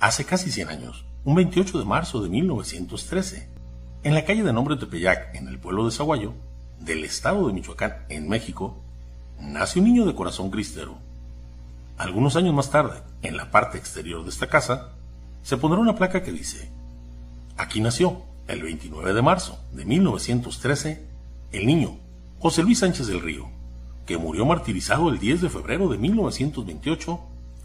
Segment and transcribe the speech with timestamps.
[0.00, 3.48] hace casi 100 años, un 28 de marzo de 1913,
[4.02, 6.32] en la calle de nombre Tepeyac, en el pueblo de Zaguayo,
[6.80, 8.78] del estado de Michoacán, en México,
[9.38, 10.96] nace un niño de corazón cristero.
[11.98, 14.92] Algunos años más tarde, en la parte exterior de esta casa,
[15.42, 16.70] se pondrá una placa que dice,
[17.58, 21.06] aquí nació, el 29 de marzo de 1913,
[21.52, 21.98] el niño
[22.38, 23.48] José Luis Sánchez del Río,
[24.06, 27.20] que murió martirizado el 10 de febrero de 1928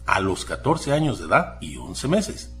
[0.06, 2.56] a los 14 años de edad y 11 meses,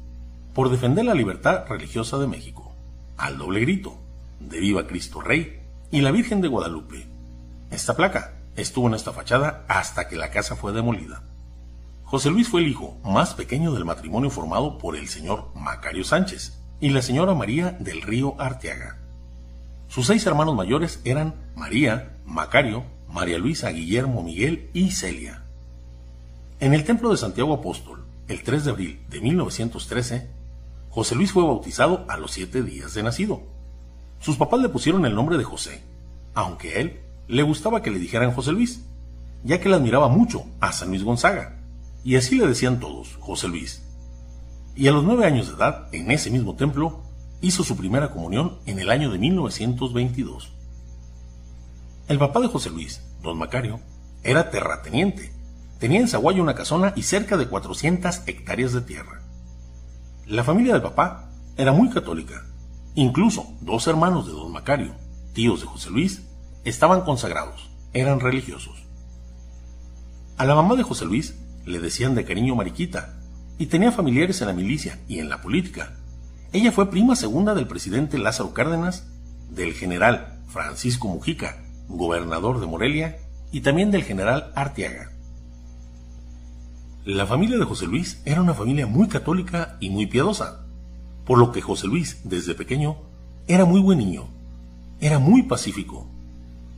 [0.54, 2.74] por defender la libertad religiosa de México,
[3.16, 3.98] al doble grito
[4.40, 7.06] de Viva Cristo Rey y la Virgen de Guadalupe.
[7.70, 11.22] Esta placa estuvo en esta fachada hasta que la casa fue demolida.
[12.04, 16.58] José Luis fue el hijo más pequeño del matrimonio formado por el señor Macario Sánchez
[16.80, 18.98] y la señora María del Río Arteaga.
[19.88, 25.45] Sus seis hermanos mayores eran María, Macario, María Luisa, Guillermo, Miguel y Celia.
[26.58, 30.26] En el templo de Santiago Apóstol, el 3 de abril de 1913,
[30.88, 33.42] José Luis fue bautizado a los siete días de nacido.
[34.20, 35.82] Sus papás le pusieron el nombre de José,
[36.32, 38.86] aunque a él le gustaba que le dijeran José Luis,
[39.44, 41.58] ya que le admiraba mucho a San Luis Gonzaga,
[42.02, 43.82] y así le decían todos, José Luis.
[44.74, 47.02] Y a los nueve años de edad, en ese mismo templo,
[47.42, 50.52] hizo su primera comunión en el año de 1922.
[52.08, 53.78] El papá de José Luis, don Macario,
[54.22, 55.35] era terrateniente.
[55.78, 59.22] Tenía en Zaguayo una casona y cerca de 400 hectáreas de tierra.
[60.26, 62.44] La familia del papá era muy católica.
[62.94, 64.94] Incluso dos hermanos de don Macario,
[65.34, 66.22] tíos de José Luis,
[66.64, 68.86] estaban consagrados, eran religiosos.
[70.38, 71.36] A la mamá de José Luis
[71.66, 73.14] le decían de cariño Mariquita,
[73.58, 75.94] y tenía familiares en la milicia y en la política.
[76.52, 79.06] Ella fue prima segunda del presidente Lázaro Cárdenas,
[79.50, 83.18] del general Francisco Mujica, gobernador de Morelia,
[83.52, 85.15] y también del general Arteaga.
[87.06, 90.62] La familia de José Luis era una familia muy católica y muy piadosa,
[91.24, 92.96] por lo que José Luis, desde pequeño,
[93.46, 94.24] era muy buen niño,
[94.98, 96.08] era muy pacífico.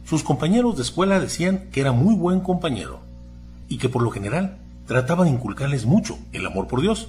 [0.04, 3.00] Sus compañeros de escuela decían que era muy buen compañero,
[3.70, 7.08] y que por lo general trataba de inculcarles mucho el amor por Dios.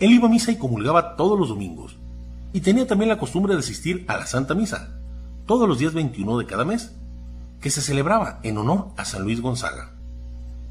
[0.00, 1.98] Él iba a misa y comulgaba todos los domingos,
[2.52, 4.88] y tenía también la costumbre de asistir a la Santa Misa,
[5.46, 6.96] todos los días 21 de cada mes,
[7.60, 9.92] que se celebraba en honor a San Luis Gonzaga.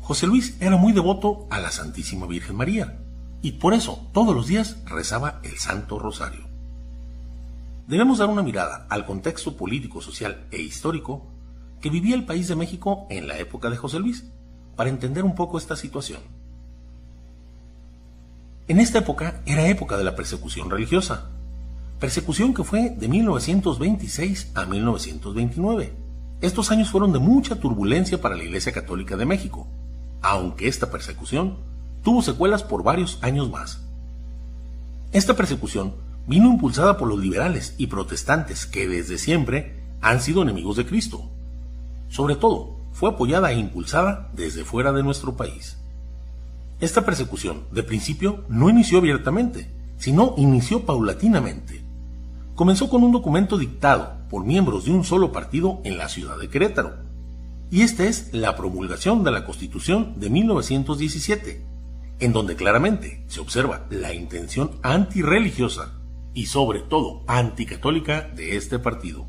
[0.07, 2.97] José Luis era muy devoto a la Santísima Virgen María,
[3.41, 6.45] y por eso todos los días rezaba el Santo Rosario.
[7.88, 11.25] Debemos dar una mirada al contexto político, social e histórico
[11.81, 14.23] que vivía el país de México en la época de José Luis,
[14.78, 16.22] para entender un poco esta situación.
[18.69, 21.31] En esta época era época de la persecución religiosa,
[22.00, 25.94] persecución que fue de 1926 a 1929.
[26.39, 29.68] Estos años fueron de mucha turbulencia para la Iglesia Católica de México,
[30.22, 31.57] aunque esta persecución
[32.03, 33.81] tuvo secuelas por varios años más.
[35.11, 35.94] Esta persecución
[36.28, 41.29] vino impulsada por los liberales y protestantes que desde siempre han sido enemigos de Cristo,
[42.09, 45.77] sobre todo fue apoyada e impulsada desde fuera de nuestro país.
[46.79, 51.81] Esta persecución, de principio, no inició abiertamente, sino inició paulatinamente.
[52.56, 56.50] Comenzó con un documento dictado por miembros de un solo partido en la ciudad de
[56.50, 57.06] Querétaro,
[57.69, 61.61] y esta es la promulgación de la Constitución de 1917,
[62.19, 65.94] en donde claramente se observa la intención antirreligiosa
[66.33, 69.25] y sobre todo anticatólica de este partido,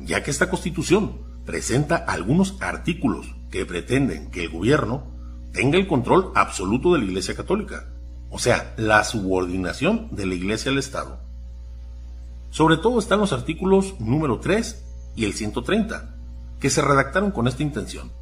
[0.00, 5.04] ya que esta Constitución presenta algunos artículos que pretenden que el gobierno
[5.52, 7.88] tenga el control absoluto de la Iglesia Católica,
[8.30, 11.20] o sea, la subordinación de la Iglesia al Estado.
[12.50, 14.84] Sobre todo están los artículos número 3
[15.16, 16.14] y el 130,
[16.62, 18.12] que se redactaron con esta intención.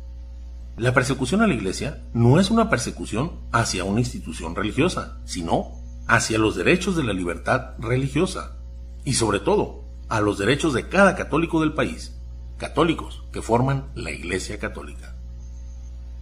[0.79, 5.73] La persecución a la Iglesia no es una persecución hacia una institución religiosa, sino
[6.07, 8.57] hacia los derechos de la libertad religiosa
[9.05, 12.17] y sobre todo a los derechos de cada católico del país
[12.57, 15.15] católicos que forman la Iglesia Católica.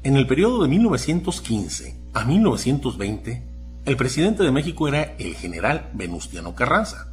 [0.02, 3.44] En el periodo de 1915 a 1920,
[3.84, 7.12] el presidente de México era el general Venustiano Carranza,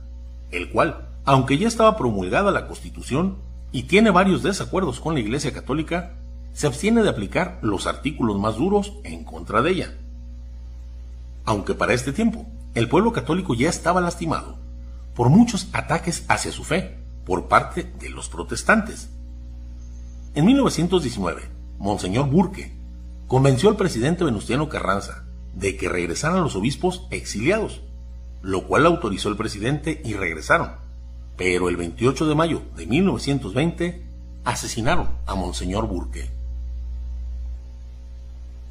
[0.49, 3.37] el cual, aunque ya estaba promulgada la Constitución
[3.75, 6.13] y tiene varios desacuerdos con la Iglesia Católica,
[6.53, 9.97] se abstiene de aplicar los artículos más duros en contra de ella.
[11.43, 14.55] Aunque para este tiempo el pueblo católico ya estaba lastimado
[15.13, 16.95] por muchos ataques hacia su fe
[17.25, 19.09] por parte de los protestantes,
[20.35, 21.41] en 1919,
[21.77, 22.71] Monseñor Burke
[23.27, 27.81] convenció al presidente Venustiano Carranza de que regresaran los obispos exiliados,
[28.41, 30.84] lo cual autorizó el presidente y regresaron.
[31.37, 34.05] Pero el 28 de mayo de 1920
[34.45, 36.29] asesinaron a Monseñor Burke.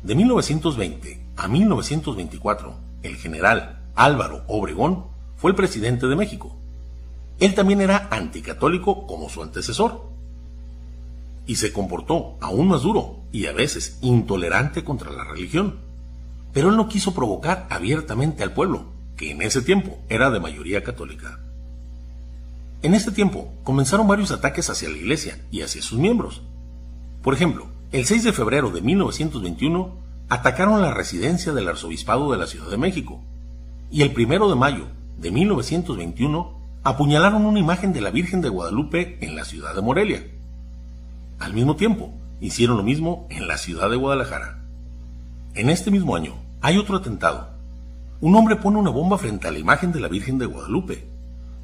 [0.03, 5.05] De 1920 a 1924, el general Álvaro Obregón,
[5.37, 6.57] fue el presidente de México.
[7.39, 10.03] Él también era anticatólico como su antecesor.
[11.47, 15.81] Y se comportó aún más duro y a veces intolerante contra la religión.
[16.53, 20.83] Pero él no quiso provocar abiertamente al pueblo, que en ese tiempo era de mayoría
[20.83, 21.44] católica.
[22.85, 26.43] En este tiempo comenzaron varios ataques hacia la iglesia y hacia sus miembros.
[27.23, 29.91] Por ejemplo, el 6 de febrero de 1921
[30.29, 33.23] atacaron la residencia del arzobispado de la Ciudad de México
[33.91, 34.89] y el 1 de mayo
[35.19, 36.53] de 1921
[36.83, 40.23] apuñalaron una imagen de la Virgen de Guadalupe en la ciudad de Morelia.
[41.39, 44.59] Al mismo tiempo, hicieron lo mismo en la ciudad de Guadalajara.
[45.55, 47.49] En este mismo año hay otro atentado.
[48.21, 51.14] Un hombre pone una bomba frente a la imagen de la Virgen de Guadalupe,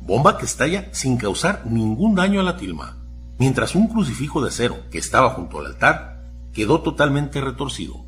[0.01, 2.97] bomba que estalla sin causar ningún daño a la tilma,
[3.39, 8.05] mientras un crucifijo de acero que estaba junto al altar quedó totalmente retorcido.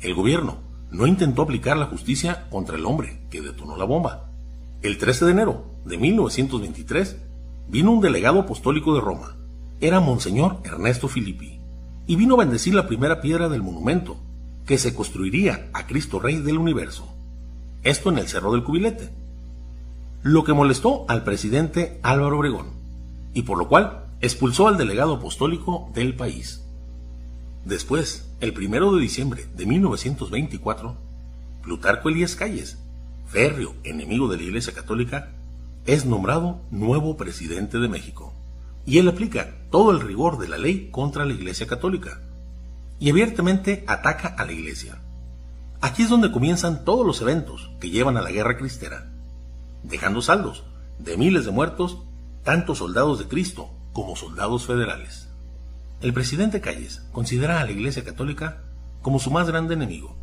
[0.00, 0.58] El gobierno
[0.90, 4.30] no intentó aplicar la justicia contra el hombre que detonó la bomba.
[4.82, 7.16] El 13 de enero de 1923
[7.68, 9.36] vino un delegado apostólico de Roma.
[9.80, 11.60] Era Monseñor Ernesto Filippi
[12.06, 14.16] y vino a bendecir la primera piedra del monumento
[14.66, 17.06] que se construiría a Cristo Rey del Universo.
[17.82, 19.10] Esto en el Cerro del Cubilete.
[20.22, 22.66] Lo que molestó al presidente Álvaro Obregón
[23.34, 26.64] y por lo cual expulsó al delegado apostólico del país.
[27.64, 30.96] Después, el primero de diciembre de 1924,
[31.62, 32.78] Plutarco Elías Calles,
[33.28, 35.30] férreo enemigo de la Iglesia Católica,
[35.86, 38.32] es nombrado nuevo presidente de México.
[38.86, 42.20] Y él aplica todo el rigor de la ley contra la Iglesia Católica.
[42.98, 45.00] Y abiertamente ataca a la Iglesia.
[45.80, 49.12] Aquí es donde comienzan todos los eventos que llevan a la guerra cristera,
[49.82, 50.64] dejando saldos
[50.98, 51.98] de miles de muertos,
[52.44, 55.28] tanto soldados de Cristo como soldados federales.
[56.00, 58.62] El presidente Calles considera a la Iglesia Católica
[59.02, 60.16] como su más grande enemigo,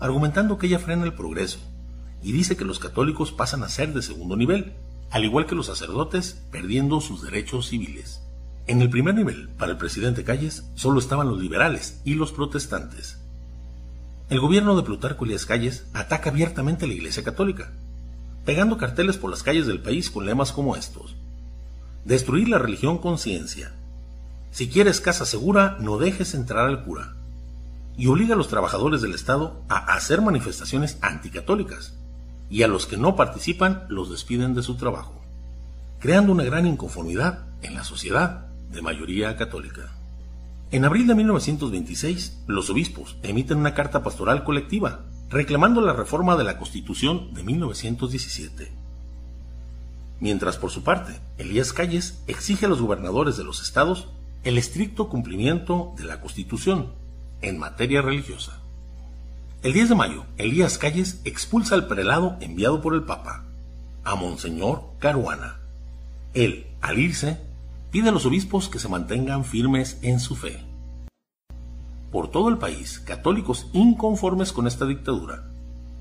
[0.00, 1.58] argumentando que ella frena el progreso
[2.22, 4.74] y dice que los católicos pasan a ser de segundo nivel,
[5.10, 8.22] al igual que los sacerdotes, perdiendo sus derechos civiles.
[8.66, 13.18] En el primer nivel, para el presidente Calles, solo estaban los liberales y los protestantes.
[14.28, 17.72] El gobierno de Plutarco Elías Calles ataca abiertamente a la Iglesia Católica,
[18.48, 21.14] pegando carteles por las calles del país con lemas como estos.
[22.06, 23.74] Destruir la religión con ciencia,
[24.52, 27.14] si quieres casa segura, no dejes entrar al cura.
[27.98, 31.92] Y obliga a los trabajadores del Estado a hacer manifestaciones anticatólicas,
[32.48, 35.20] y a los que no participan los despiden de su trabajo,
[35.98, 39.92] creando una gran inconformidad en la sociedad de mayoría católica.
[40.70, 46.44] En abril de 1926, los obispos emiten una carta pastoral colectiva reclamando la reforma de
[46.44, 48.72] la Constitución de 1917.
[50.20, 54.08] Mientras por su parte, Elías Calles exige a los gobernadores de los estados
[54.44, 56.92] el estricto cumplimiento de la Constitución
[57.42, 58.60] en materia religiosa.
[59.62, 63.44] El 10 de mayo, Elías Calles expulsa al prelado enviado por el Papa,
[64.04, 65.58] a Monseñor Caruana.
[66.34, 67.38] Él, al irse,
[67.90, 70.67] pide a los obispos que se mantengan firmes en su fe.
[72.10, 75.44] Por todo el país, católicos inconformes con esta dictadura,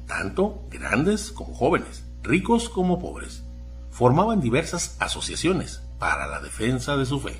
[0.07, 3.43] tanto grandes como jóvenes, ricos como pobres,
[3.91, 7.35] formaban diversas asociaciones para la defensa de su fe.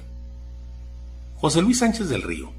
[1.38, 2.52] José Luis Sánchez del Río,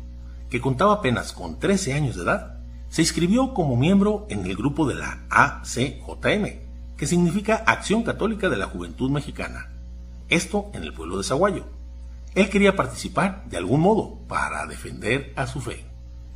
[0.48, 2.58] que contaba apenas con 13 años de edad,
[2.88, 6.60] se inscribió como miembro en el grupo de la ACJM,
[6.96, 9.68] que significa Acción Católica de la Juventud Mexicana.
[10.28, 11.66] Esto en el pueblo de Zaguayo.
[12.34, 15.84] Él quería participar de algún modo para defender a su fe.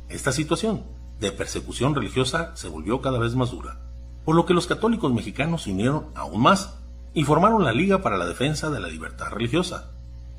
[0.09, 0.83] Esta situación
[1.19, 3.79] de persecución religiosa se volvió cada vez más dura,
[4.25, 6.75] por lo que los católicos mexicanos se unieron aún más
[7.13, 9.91] y formaron la Liga para la Defensa de la Libertad Religiosa,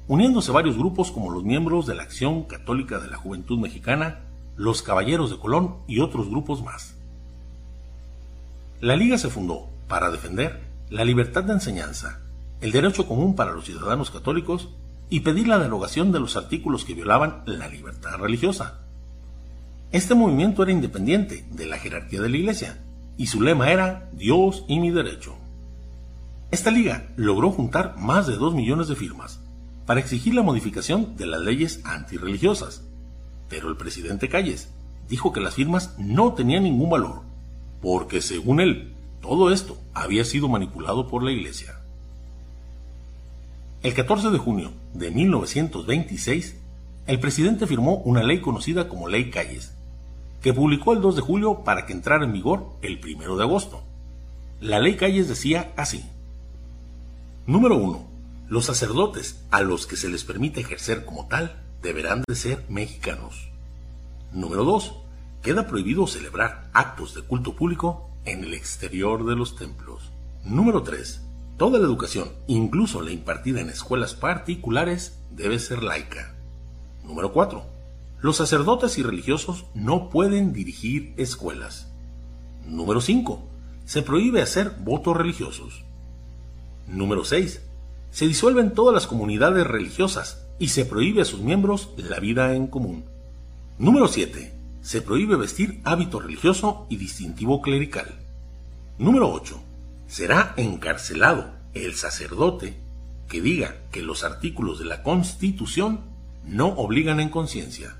[0.08, 4.20] uniéndose varios grupos como los miembros de la Acción Católica de la Juventud Mexicana,
[4.56, 6.94] los Caballeros de Colón y otros grupos más.
[8.80, 12.20] La Liga se fundó para defender la libertad de enseñanza,
[12.60, 14.68] el derecho común para los ciudadanos católicos
[15.10, 18.83] y pedir la derogación de los artículos que violaban la libertad religiosa.
[19.92, 22.78] Este movimiento era independiente de la jerarquía de la Iglesia
[23.16, 25.36] y su lema era Dios y mi derecho.
[26.50, 29.40] Esta liga logró juntar más de dos millones de firmas
[29.86, 32.82] para exigir la modificación de las leyes antirreligiosas.
[33.48, 34.68] Pero el presidente Calles
[35.08, 37.22] dijo que las firmas no tenían ningún valor,
[37.82, 41.80] porque según él, todo esto había sido manipulado por la Iglesia.
[43.82, 46.56] El 14 de junio de 1926,
[47.06, 49.73] el presidente firmó una ley conocida como Ley Calles,
[50.44, 53.82] que publicó el 2 de julio para que entrara en vigor el 1 de agosto.
[54.60, 56.04] La Ley Calles decía así.
[57.46, 58.14] Número 1
[58.48, 63.48] los sacerdotes a los que se les permite ejercer como tal deberán de ser mexicanos.
[64.32, 64.94] Número 2.
[65.42, 70.12] Queda prohibido celebrar actos de culto público en el exterior de los templos.
[70.44, 71.22] Número 3.
[71.56, 76.34] Toda la educación, incluso la impartida en escuelas particulares, debe ser laica.
[77.02, 77.73] Número 4.
[78.24, 81.92] Los sacerdotes y religiosos no pueden dirigir escuelas.
[82.66, 83.46] Número 5.
[83.84, 85.84] Se prohíbe hacer votos religiosos.
[86.86, 87.60] Número 6.
[88.12, 92.66] Se disuelven todas las comunidades religiosas y se prohíbe a sus miembros la vida en
[92.66, 93.04] común.
[93.76, 94.54] Número 7.
[94.80, 98.06] Se prohíbe vestir hábito religioso y distintivo clerical.
[98.96, 99.60] Número 8.
[100.06, 102.74] Será encarcelado el sacerdote
[103.28, 106.00] que diga que los artículos de la Constitución
[106.46, 107.98] no obligan en conciencia.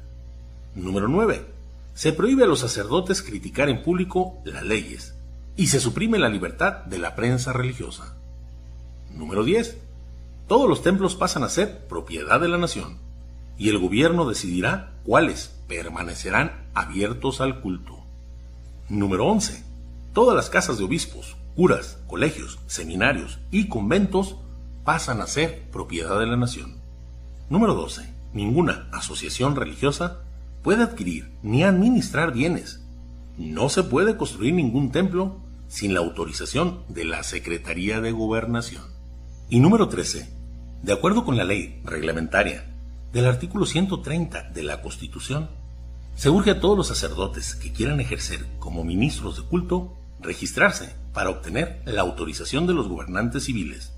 [0.75, 1.47] Número 9.
[1.95, 5.15] Se prohíbe a los sacerdotes criticar en público las leyes
[5.57, 8.17] y se suprime la libertad de la prensa religiosa.
[9.13, 9.79] Número 10.
[10.49, 12.99] Todos los templos pasan a ser propiedad de la nación
[13.57, 18.03] y el gobierno decidirá cuáles permanecerán abiertos al culto.
[18.89, 19.63] Número 11.
[20.13, 24.37] Todas las casas de obispos, curas, colegios, seminarios y conventos
[24.85, 26.81] pasan a ser propiedad de la nación.
[27.49, 28.13] Número 12.
[28.33, 30.25] Ninguna asociación religiosa
[30.65, 32.81] puede adquirir ni administrar bienes.
[33.37, 35.37] No se puede construir ningún templo
[35.69, 38.83] sin la autorización de la Secretaría de Gobernación.
[39.51, 40.27] Y número 13.
[40.83, 42.65] De acuerdo con la ley reglamentaria
[43.13, 45.51] del artículo 130 de la Constitución,
[46.17, 51.29] se urge a todos los sacerdotes que quieran ejercer como ministros de culto registrarse para
[51.29, 53.93] obtener la autorización de los gobernantes civiles,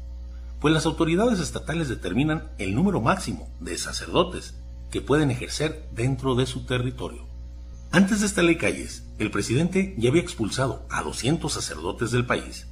[0.60, 4.54] pues las autoridades estatales determinan el número máximo de sacerdotes
[4.90, 7.26] que pueden ejercer dentro de su territorio.
[7.90, 12.66] Antes de esta ley Calles, el presidente ya había expulsado a 200 sacerdotes del país,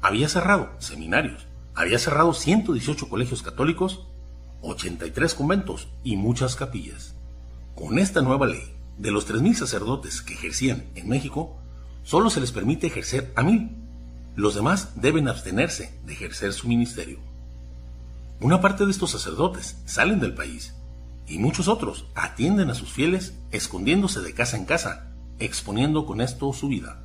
[0.00, 4.06] había cerrado seminarios, había cerrado 118 colegios católicos,
[4.62, 7.14] 83 conventos y muchas capillas.
[7.74, 11.56] Con esta nueva ley, de los 3.000 sacerdotes que ejercían en México,
[12.02, 13.70] solo se les permite ejercer a mil.
[14.34, 17.18] Los demás deben abstenerse de ejercer su ministerio.
[18.40, 20.74] Una parte de estos sacerdotes salen del país
[21.32, 25.06] y muchos otros atienden a sus fieles escondiéndose de casa en casa,
[25.38, 26.98] exponiendo con esto su vida.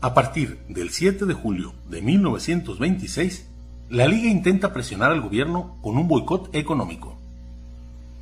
[0.00, 3.46] A partir del 7 de julio de 1926,
[3.88, 7.16] la Liga intenta presionar al gobierno con un boicot económico.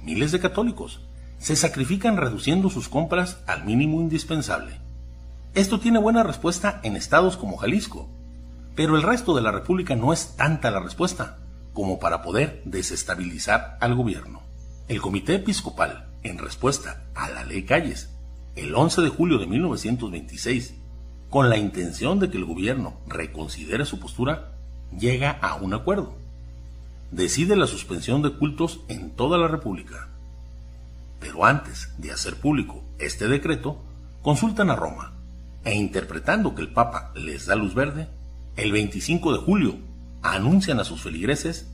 [0.05, 1.01] Miles de católicos
[1.39, 4.79] se sacrifican reduciendo sus compras al mínimo indispensable.
[5.55, 8.11] Esto tiene buena respuesta en estados como Jalisco,
[8.77, 11.39] pero el resto de la República no es tanta la respuesta
[11.73, 14.50] como para poder desestabilizar al gobierno.
[14.91, 18.11] El Comité Episcopal, en respuesta a la ley Calles,
[18.57, 20.75] el 11 de julio de 1926,
[21.29, 24.51] con la intención de que el gobierno reconsidere su postura,
[24.99, 26.17] llega a un acuerdo.
[27.13, 30.09] Decide la suspensión de cultos en toda la República.
[31.21, 33.81] Pero antes de hacer público este decreto,
[34.23, 35.13] consultan a Roma
[35.63, 38.09] e interpretando que el Papa les da luz verde,
[38.57, 39.77] el 25 de julio
[40.21, 41.69] anuncian a sus feligreses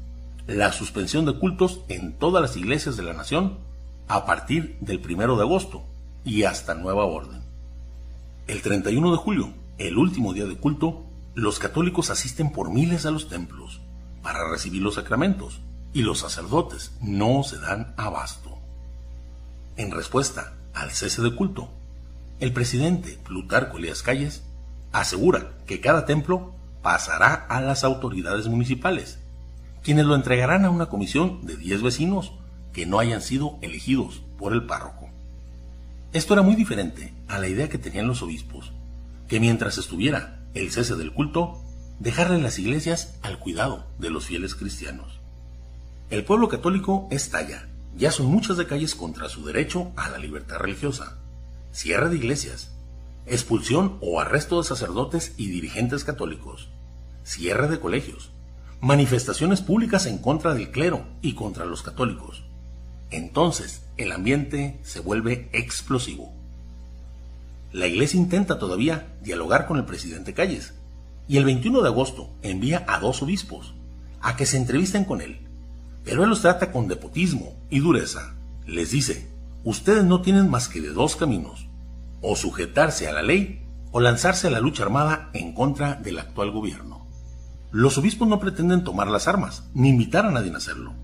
[0.46, 3.58] la suspensión de cultos en todas las iglesias de la nación
[4.08, 5.82] a partir del 1 de agosto
[6.24, 7.42] y hasta nueva orden.
[8.46, 13.10] El 31 de julio, el último día de culto, los católicos asisten por miles a
[13.10, 13.80] los templos
[14.22, 15.60] para recibir los sacramentos
[15.92, 18.58] y los sacerdotes no se dan abasto.
[19.76, 21.70] En respuesta al cese de culto,
[22.38, 24.44] el presidente Plutarco Elías Calles
[24.92, 29.18] asegura que cada templo pasará a las autoridades municipales,
[29.86, 32.32] quienes lo entregarán a una comisión de 10 vecinos
[32.72, 35.08] que no hayan sido elegidos por el párroco.
[36.12, 38.72] Esto era muy diferente a la idea que tenían los obispos,
[39.28, 41.62] que mientras estuviera el cese del culto,
[42.00, 45.20] dejarle las iglesias al cuidado de los fieles cristianos.
[46.10, 50.56] El pueblo católico estalla, ya son muchas de calles contra su derecho a la libertad
[50.56, 51.16] religiosa,
[51.70, 52.72] cierre de iglesias,
[53.24, 56.70] expulsión o arresto de sacerdotes y dirigentes católicos,
[57.22, 58.32] cierre de colegios,
[58.80, 62.44] manifestaciones públicas en contra del clero y contra los católicos.
[63.10, 66.32] Entonces el ambiente se vuelve explosivo.
[67.72, 70.74] La iglesia intenta todavía dialogar con el presidente Calles
[71.28, 73.74] y el 21 de agosto envía a dos obispos
[74.20, 75.40] a que se entrevisten con él,
[76.04, 78.34] pero él los trata con depotismo y dureza.
[78.66, 79.28] Les dice,
[79.64, 81.68] ustedes no tienen más que de dos caminos,
[82.22, 86.50] o sujetarse a la ley o lanzarse a la lucha armada en contra del actual
[86.50, 87.05] gobierno.
[87.76, 90.94] Los obispos no pretenden tomar las armas, ni invitar a nadie a hacerlo.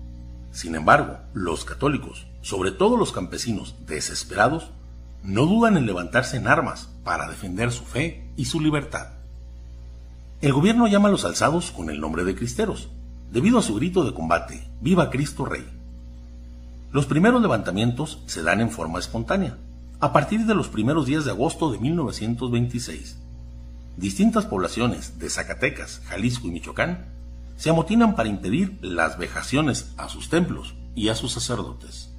[0.51, 4.71] Sin embargo, los católicos, sobre todo los campesinos desesperados,
[5.21, 9.09] no dudan en levantarse en armas para defender su fe y su libertad.
[10.41, 12.89] El gobierno llama a los alzados con el nombre de cristeros,
[13.31, 15.69] debido a su grito de combate, Viva Cristo Rey.
[16.91, 19.59] Los primeros levantamientos se dan en forma espontánea,
[19.99, 23.22] a partir de los primeros días de agosto de 1926.
[23.97, 27.05] Distintas poblaciones de Zacatecas, Jalisco y Michoacán
[27.57, 32.09] se amotinan para impedir las vejaciones a sus templos y a sus sacerdotes.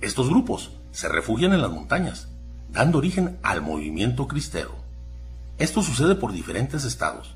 [0.00, 2.28] Estos grupos se refugian en las montañas,
[2.70, 4.74] dando origen al movimiento cristero.
[5.58, 7.34] Esto sucede por diferentes estados.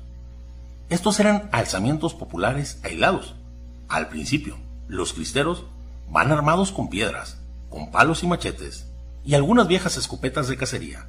[0.89, 3.35] Estos eran alzamientos populares aislados.
[3.87, 5.65] Al principio, los cristeros
[6.09, 7.37] van armados con piedras,
[7.69, 8.87] con palos y machetes,
[9.25, 11.07] y algunas viejas escopetas de cacería.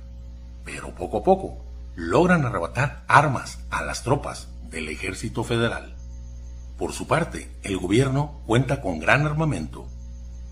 [0.65, 1.70] Pero poco a poco
[2.01, 5.95] logran arrebatar armas a las tropas del ejército federal.
[6.79, 9.87] Por su parte, el gobierno cuenta con gran armamento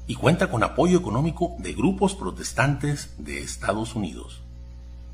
[0.06, 4.42] y cuenta con apoyo económico de grupos protestantes de Estados Unidos.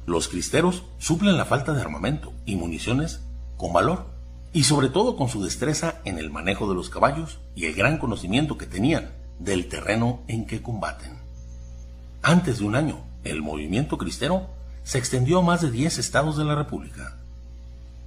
[0.06, 3.20] Los cristeros suplen la falta de armamento y municiones
[3.56, 4.06] con valor
[4.52, 7.98] y sobre todo con su destreza en el manejo de los caballos y el gran
[7.98, 11.12] conocimiento que tenían del terreno en que combaten.
[12.22, 14.48] Antes de un año, el movimiento cristero
[14.84, 17.16] se extendió a más de 10 estados de la República.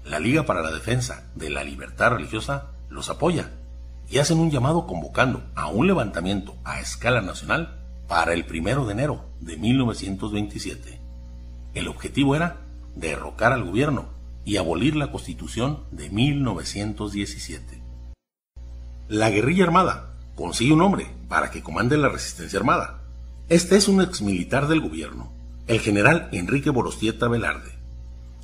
[0.05, 3.51] La Liga para la Defensa de la Libertad Religiosa los apoya
[4.09, 8.93] y hacen un llamado convocando a un levantamiento a escala nacional para el primero de
[8.93, 10.99] enero de 1927.
[11.73, 12.57] El objetivo era
[12.95, 14.05] derrocar al gobierno
[14.45, 17.81] y abolir la constitución de 1917.
[19.09, 23.01] La guerrilla armada consigue un hombre para que comande la resistencia armada.
[23.49, 25.31] Este es un exmilitar del gobierno,
[25.67, 27.71] el general Enrique Borostieta Velarde,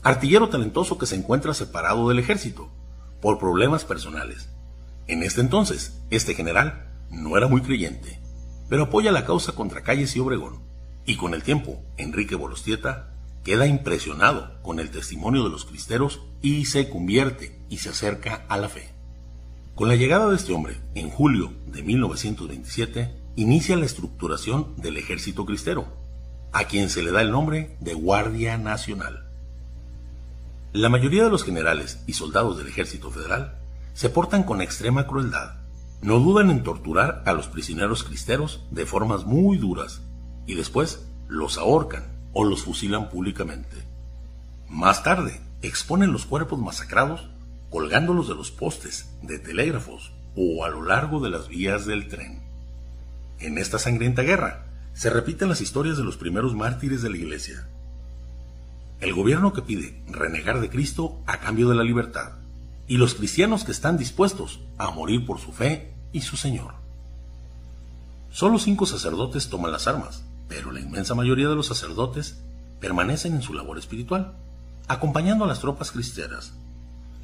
[0.03, 2.70] artillero talentoso que se encuentra separado del ejército
[3.22, 4.50] por problemas personales.
[5.08, 8.20] En este entonces, este general no era muy creyente,
[8.68, 10.60] pero apoya la causa contra Calles y Obregón,
[11.06, 13.13] y con el tiempo, Enrique Borostieta
[13.46, 18.58] queda impresionado con el testimonio de los cristeros y se convierte y se acerca a
[18.58, 18.89] la fe.
[19.75, 25.46] Con la llegada de este hombre, en julio de 1927, inicia la estructuración del ejército
[25.46, 26.02] cristero,
[26.53, 29.25] a quien se le da el nombre de Guardia Nacional.
[30.72, 33.55] La mayoría de los generales y soldados del ejército federal
[33.93, 35.56] se portan con extrema crueldad.
[36.01, 40.01] No dudan en torturar a los prisioneros cristeros de formas muy duras
[40.45, 43.78] y después los ahorcan o los fusilan públicamente.
[44.69, 47.30] Más tarde, exponen los cuerpos masacrados
[47.71, 52.43] colgándolos de los postes, de telégrafos o a lo largo de las vías del tren.
[53.39, 57.67] En esta sangrienta guerra se repiten las historias de los primeros mártires de la Iglesia.
[58.99, 62.34] El gobierno que pide renegar de Cristo a cambio de la libertad
[62.88, 66.73] y los cristianos que están dispuestos a morir por su fe y su Señor.
[68.32, 72.39] Solo cinco sacerdotes toman las armas, pero la inmensa mayoría de los sacerdotes
[72.79, 74.34] permanecen en su labor espiritual,
[74.88, 76.53] acompañando a las tropas cristianas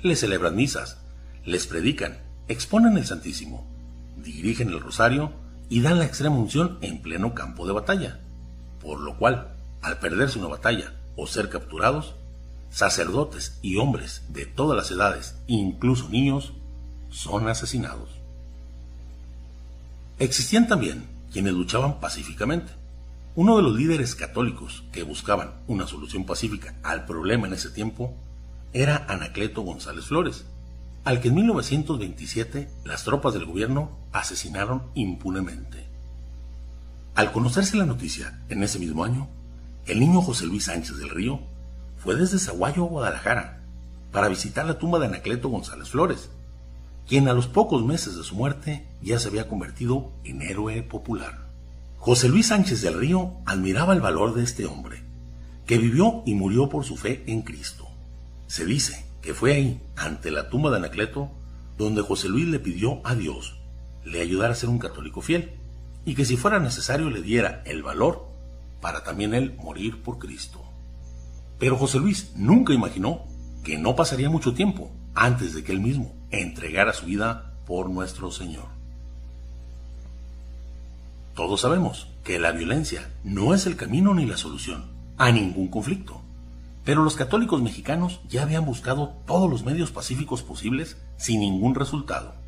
[0.02, 0.98] les celebran misas,
[1.46, 3.68] les predican, exponen el Santísimo,
[4.18, 5.34] dirigen el rosario
[5.70, 8.20] y dan la extrema unción en pleno campo de batalla,
[8.82, 12.16] por lo cual, al perderse una batalla o ser capturados,
[12.72, 16.54] sacerdotes y hombres de todas las edades, incluso niños,
[17.10, 18.10] son asesinados.
[20.18, 22.74] Existían también quienes luchaban pacíficamente.
[23.36, 28.16] Uno de los líderes católicos que buscaban una solución pacífica al problema en ese tiempo
[28.74, 30.46] era Anacleto González Flores,
[31.06, 35.88] al que en 1927 las tropas del gobierno asesinaron impunemente.
[37.16, 39.28] Al conocerse la noticia en ese mismo año,
[39.86, 41.42] el niño José Luis Sánchez del Río
[41.98, 43.62] fue desde Zaguayo a Guadalajara
[44.12, 46.30] para visitar la tumba de Anacleto González Flores,
[47.08, 51.48] quien a los pocos meses de su muerte ya se había convertido en héroe popular.
[51.98, 55.04] José Luis Sánchez del Río admiraba el valor de este hombre,
[55.66, 57.88] que vivió y murió por su fe en Cristo.
[58.48, 61.30] Se dice que fue ahí, ante la tumba de Anacleto,
[61.78, 63.59] donde José Luis le pidió a Dios
[64.04, 65.54] le ayudara a ser un católico fiel
[66.06, 68.28] y que si fuera necesario le diera el valor
[68.82, 70.64] para también él morir por Cristo.
[71.58, 73.26] Pero José Luis nunca imaginó
[73.64, 78.32] que no pasaría mucho tiempo antes de que él mismo entregara su vida por nuestro
[78.32, 78.66] Señor.
[81.36, 84.86] Todos sabemos que la violencia no es el camino ni la solución
[85.18, 86.22] a ningún conflicto.
[86.84, 92.39] Pero los católicos mexicanos ya habían buscado todos los medios pacíficos posibles sin ningún resultado.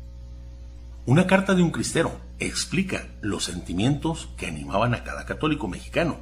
[1.04, 6.18] Una carta de un cristero explica los sentimientos que animaban a cada católico mexicano,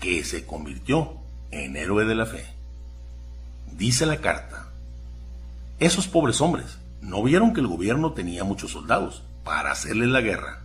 [0.00, 1.18] que se convirtió
[1.52, 2.44] en héroe de la fe.
[3.76, 4.70] Dice la carta,
[5.78, 10.62] esos pobres hombres no vieron que el gobierno tenía muchos soldados para hacerles la guerra.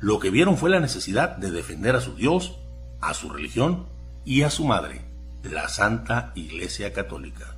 [0.00, 2.56] Lo que vieron fue la necesidad de defender a su Dios,
[3.00, 3.86] a su religión
[4.24, 5.00] y a su madre
[5.42, 7.56] la Santa Iglesia Católica.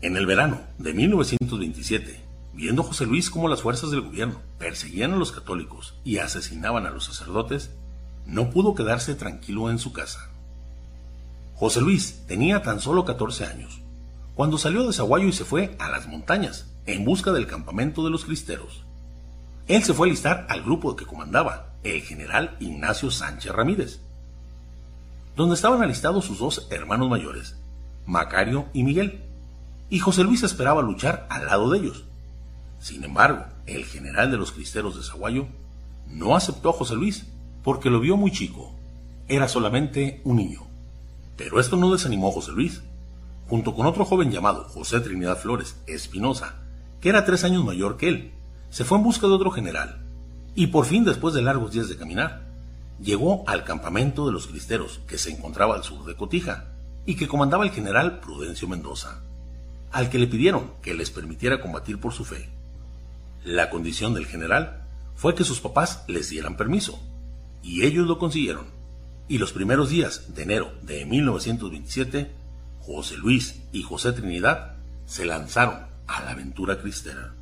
[0.00, 2.20] En el verano de 1927,
[2.54, 6.90] viendo José Luis cómo las fuerzas del gobierno perseguían a los católicos y asesinaban a
[6.90, 7.70] los sacerdotes,
[8.26, 10.30] no pudo quedarse tranquilo en su casa.
[11.56, 13.80] José Luis tenía tan solo 14 años,
[14.34, 18.10] cuando salió de Zaguayo y se fue a las montañas en busca del campamento de
[18.10, 18.84] los cristeros.
[19.66, 24.00] Él se fue a listar al grupo que comandaba, el general Ignacio Sánchez Ramírez,
[25.36, 27.56] donde estaban alistados sus dos hermanos mayores,
[28.06, 29.22] Macario y Miguel,
[29.90, 32.04] y José Luis esperaba luchar al lado de ellos.
[32.84, 35.46] Sin embargo, el general de los cristeros de Zaguayo
[36.06, 37.24] no aceptó a José Luis
[37.62, 38.74] porque lo vio muy chico.
[39.26, 40.60] Era solamente un niño.
[41.34, 42.82] Pero esto no desanimó a José Luis.
[43.48, 46.56] Junto con otro joven llamado José Trinidad Flores Espinosa,
[47.00, 48.32] que era tres años mayor que él,
[48.68, 50.02] se fue en busca de otro general.
[50.54, 52.42] Y por fin, después de largos días de caminar,
[53.00, 56.66] llegó al campamento de los cristeros, que se encontraba al sur de Cotija,
[57.06, 59.22] y que comandaba el general Prudencio Mendoza,
[59.90, 62.53] al que le pidieron que les permitiera combatir por su fe.
[63.44, 66.98] La condición del general fue que sus papás les dieran permiso,
[67.62, 68.64] y ellos lo consiguieron.
[69.28, 72.30] Y los primeros días de enero de 1927,
[72.80, 77.34] José Luis y José Trinidad se lanzaron a la aventura cristera.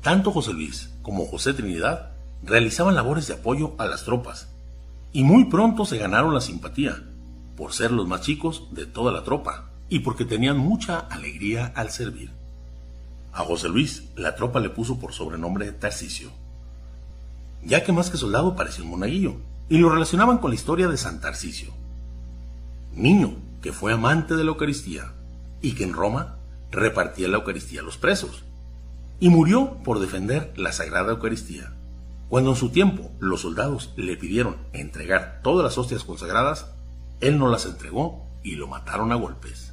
[0.00, 2.12] Tanto José Luis como José Trinidad
[2.44, 4.48] realizaban labores de apoyo a las tropas,
[5.12, 7.02] y muy pronto se ganaron la simpatía,
[7.56, 11.90] por ser los más chicos de toda la tropa, y porque tenían mucha alegría al
[11.90, 12.37] servir.
[13.38, 16.32] A José Luis la tropa le puso por sobrenombre Tarcisio,
[17.62, 19.36] ya que más que soldado parecía un monaguillo,
[19.68, 21.72] y lo relacionaban con la historia de San Tarcisio,
[22.92, 25.12] niño que fue amante de la Eucaristía
[25.62, 26.34] y que en Roma
[26.72, 28.42] repartía la Eucaristía a los presos,
[29.20, 31.72] y murió por defender la Sagrada Eucaristía.
[32.28, 36.72] Cuando en su tiempo los soldados le pidieron entregar todas las hostias consagradas,
[37.20, 39.67] él no las entregó y lo mataron a golpes.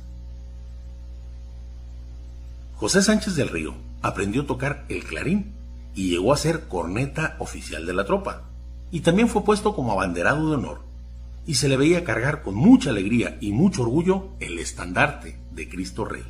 [2.77, 5.53] José Sánchez del Río aprendió a tocar el clarín
[5.95, 8.43] y llegó a ser corneta oficial de la tropa,
[8.91, 10.81] y también fue puesto como abanderado de honor,
[11.47, 16.03] y se le veía cargar con mucha alegría y mucho orgullo el estandarte de Cristo
[16.03, 16.23] Rey.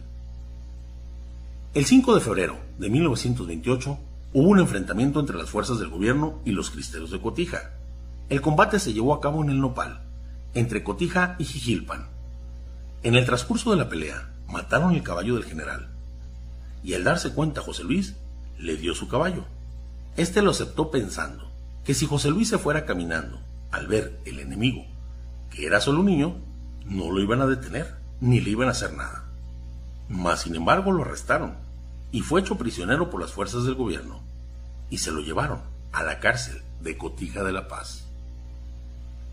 [1.74, 3.98] El 5 de febrero de 1928
[4.34, 7.72] hubo un enfrentamiento entre las fuerzas del gobierno y los cristeros de Cotija.
[8.30, 10.04] El combate se llevó a cabo en el Nopal,
[10.54, 12.08] entre Cotija y Jijilpan.
[13.02, 15.95] En el transcurso de la pelea, mataron el caballo del general,
[16.86, 18.14] y al darse cuenta José Luis,
[18.60, 19.44] le dio su caballo.
[20.18, 21.52] Este lo aceptó pensando
[21.84, 23.40] que si José Luis se fuera caminando
[23.72, 24.86] al ver el enemigo,
[25.50, 26.36] que era solo un niño,
[26.86, 29.24] no lo iban a detener ni le iban a hacer nada.
[30.10, 31.56] Mas sin embargo lo arrestaron
[32.12, 34.22] y fue hecho prisionero por las fuerzas del gobierno
[34.92, 38.06] y se lo llevaron a la cárcel de Cotija de la Paz.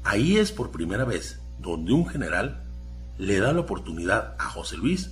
[0.04, 2.62] Ahí es por primera vez donde un general
[3.18, 5.10] le da la oportunidad a José Luis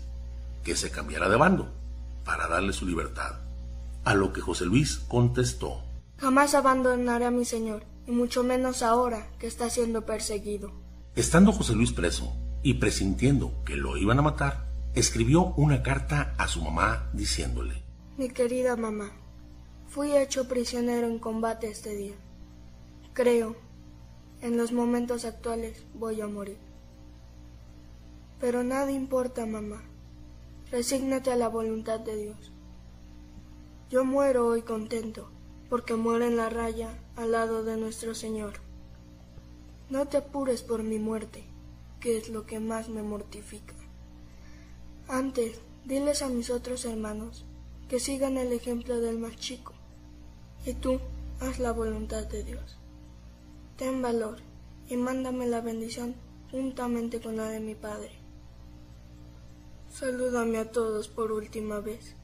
[0.64, 1.79] que se cambiara de bando
[2.24, 3.40] para darle su libertad.
[4.04, 5.82] A lo que José Luis contestó.
[6.18, 10.72] Jamás abandonaré a mi señor, y mucho menos ahora que está siendo perseguido.
[11.14, 16.48] Estando José Luis preso y presintiendo que lo iban a matar, escribió una carta a
[16.48, 17.82] su mamá diciéndole,
[18.16, 19.12] Mi querida mamá,
[19.88, 22.14] fui hecho prisionero en combate este día.
[23.12, 23.56] Creo,
[24.40, 26.58] en los momentos actuales voy a morir.
[28.40, 29.82] Pero nada importa, mamá.
[30.70, 32.52] Resígnate a la voluntad de Dios.
[33.90, 35.28] Yo muero hoy contento,
[35.68, 38.52] porque muero en la raya al lado de nuestro Señor.
[39.88, 41.42] No te apures por mi muerte,
[41.98, 43.74] que es lo que más me mortifica.
[45.08, 47.44] Antes, diles a mis otros hermanos
[47.88, 49.72] que sigan el ejemplo del más chico,
[50.64, 51.00] y tú
[51.40, 52.78] haz la voluntad de Dios.
[53.76, 54.38] Ten valor
[54.88, 56.14] y mándame la bendición
[56.52, 58.19] juntamente con la de mi Padre.
[59.92, 62.14] Salúdame a todos por última vez,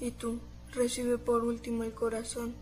[0.00, 0.40] y tú
[0.72, 2.54] recibe por último el corazón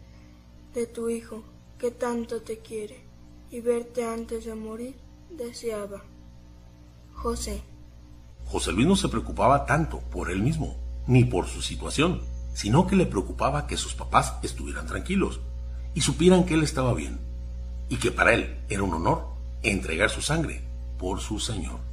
[0.74, 1.42] de tu Hijo,
[1.78, 3.02] que tanto te quiere,
[3.50, 4.94] y verte antes de morir
[5.30, 6.02] deseaba.
[7.14, 7.62] José.
[8.44, 12.20] José Luis no se preocupaba tanto por él mismo, ni por su situación,
[12.54, 15.40] sino que le preocupaba que sus papás estuvieran tranquilos
[15.94, 17.18] y supieran que él estaba bien,
[17.88, 19.28] y que para él era un honor
[19.62, 20.62] entregar su sangre
[20.98, 21.91] por su Señor.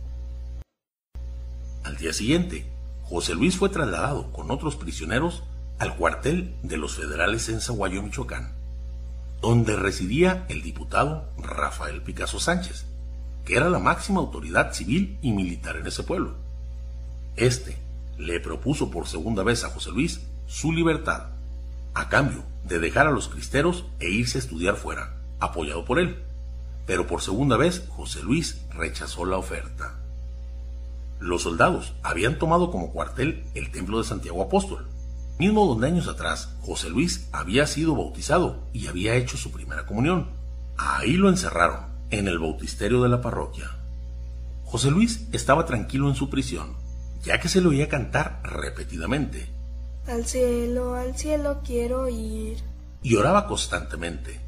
[1.84, 2.66] Al día siguiente,
[3.04, 5.44] José Luis fue trasladado con otros prisioneros
[5.80, 8.54] al cuartel de los federales en Zaguayo, Michoacán,
[9.42, 12.86] donde residía el diputado Rafael Picasso Sánchez,
[13.46, 16.36] que era la máxima autoridad civil y militar en ese pueblo.
[17.36, 17.78] Este
[18.18, 21.28] le propuso por segunda vez a José Luis su libertad,
[21.94, 26.22] a cambio de dejar a los cristeros e irse a estudiar fuera, apoyado por él.
[26.86, 29.99] Pero por segunda vez José Luis rechazó la oferta.
[31.20, 34.88] Los soldados habían tomado como cuartel el templo de Santiago Apóstol,
[35.38, 40.30] mismo donde años atrás José Luis había sido bautizado y había hecho su primera comunión.
[40.78, 43.70] Ahí lo encerraron, en el bautisterio de la parroquia.
[44.64, 46.78] José Luis estaba tranquilo en su prisión,
[47.22, 49.50] ya que se le oía cantar repetidamente.
[50.08, 52.60] Al cielo, al cielo quiero ir.
[53.04, 54.40] Y oraba constantemente,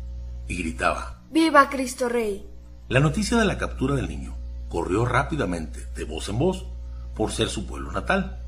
[0.48, 2.46] y gritaba, ¡Viva Cristo Rey!
[2.88, 4.41] La noticia de la captura del niño
[4.72, 6.66] corrió rápidamente, de voz en voz,
[7.14, 8.40] por ser su pueblo natal,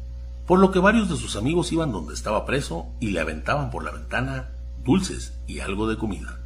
[0.48, 3.84] por lo que varios de sus amigos iban donde estaba preso y le aventaban por
[3.84, 4.52] la ventana
[4.84, 6.40] dulces y algo de comida.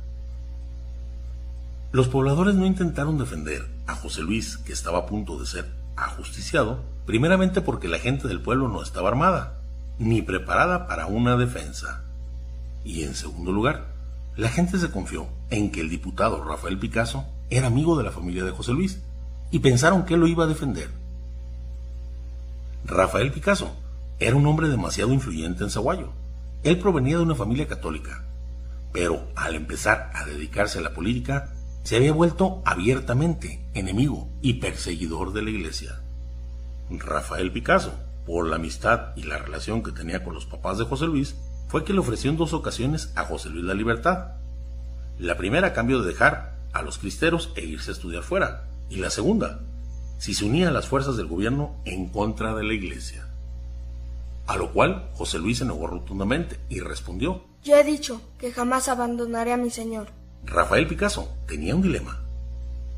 [1.91, 6.83] Los pobladores no intentaron defender a José Luis, que estaba a punto de ser ajusticiado,
[7.05, 9.61] primeramente porque la gente del pueblo no estaba armada,
[9.99, 12.03] ni preparada para una defensa.
[12.83, 13.87] Y en segundo lugar,
[14.35, 18.43] la gente se confió en que el diputado Rafael Picasso era amigo de la familia
[18.43, 18.99] de José Luis
[19.51, 20.89] y pensaron que lo iba a defender.
[22.85, 23.75] Rafael Picasso
[24.19, 26.11] era un hombre demasiado influyente en Zaguayo.
[26.63, 28.23] Él provenía de una familia católica,
[28.91, 35.33] pero al empezar a dedicarse a la política, se había vuelto abiertamente enemigo y perseguidor
[35.33, 36.01] de la iglesia.
[36.89, 37.93] Rafael Picasso,
[38.25, 41.35] por la amistad y la relación que tenía con los papás de José Luis,
[41.67, 44.35] fue que le ofreció en dos ocasiones a José Luis la libertad.
[45.19, 48.97] La primera a cambio de dejar a los cristeros e irse a estudiar fuera, y
[48.97, 49.61] la segunda,
[50.17, 53.27] si se unía a las fuerzas del gobierno en contra de la iglesia.
[54.47, 58.87] A lo cual José Luis se negó rotundamente y respondió, Yo he dicho que jamás
[58.87, 60.07] abandonaré a mi señor.
[60.45, 62.21] Rafael Picasso tenía un dilema.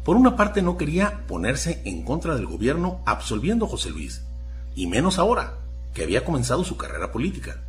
[0.03, 4.21] Por una parte no quería ponerse en contra del gobierno absolviendo a José Luis,
[4.75, 5.55] y menos ahora,
[5.93, 7.63] que había comenzado su carrera política.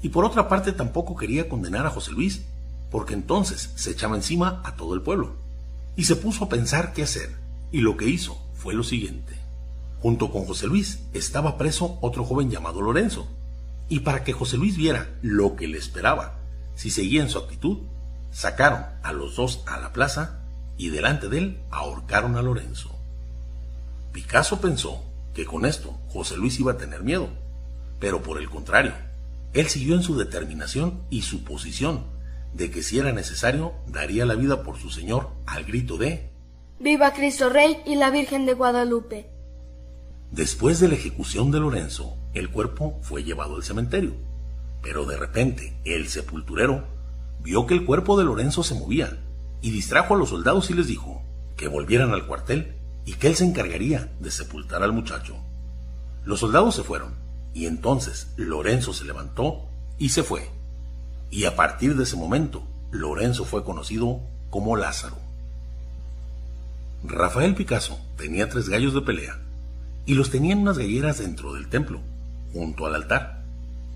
[0.00, 2.42] Y por otra parte tampoco quería condenar a José Luis,
[2.90, 5.34] porque entonces se echaba encima a todo el pueblo.
[5.96, 7.30] Y se puso a pensar qué hacer,
[7.72, 9.34] y lo que hizo fue lo siguiente.
[10.00, 13.26] Junto con José Luis estaba preso otro joven llamado Lorenzo,
[13.88, 17.78] y para que José Luis viera lo que le esperaba si seguía en su actitud,
[18.32, 20.40] sacaron a los dos a la plaza
[20.76, 22.90] y delante de él ahorcaron a Lorenzo.
[24.12, 27.28] Picasso pensó que con esto José Luis iba a tener miedo,
[28.00, 28.92] pero por el contrario,
[29.52, 32.06] él siguió en su determinación y su posición
[32.52, 36.30] de que si era necesario daría la vida por su señor al grito de
[36.80, 39.30] ¡Viva Cristo Rey y la Virgen de Guadalupe!
[40.32, 44.14] Después de la ejecución de Lorenzo, el cuerpo fue llevado al cementerio,
[44.82, 46.84] pero de repente el sepulturero
[47.40, 49.20] vio que el cuerpo de Lorenzo se movía
[49.62, 51.22] y distrajo a los soldados y les dijo
[51.56, 55.36] que volvieran al cuartel y que él se encargaría de sepultar al muchacho.
[56.24, 57.14] Los soldados se fueron
[57.54, 60.50] y entonces Lorenzo se levantó y se fue.
[61.30, 65.23] Y a partir de ese momento, Lorenzo fue conocido como Lázaro.
[67.06, 69.38] Rafael Picasso tenía tres gallos de pelea
[70.06, 72.00] y los tenía en unas galleras dentro del templo,
[72.54, 73.44] junto al altar.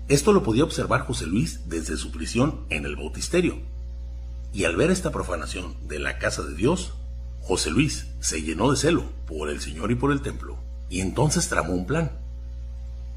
[0.07, 3.57] Esto lo podía observar José Luis desde su prisión en el bautisterio.
[4.53, 6.93] Y al ver esta profanación de la casa de Dios,
[7.41, 11.49] José Luis se llenó de celo por el Señor y por el templo, y entonces
[11.49, 12.11] tramó un plan.